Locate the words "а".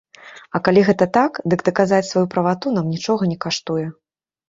0.55-0.61